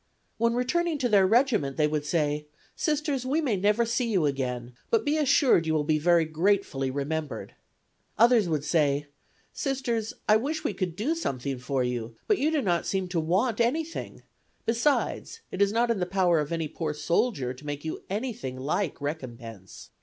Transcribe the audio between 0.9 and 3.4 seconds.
to their regiment they would say: "Sisters, we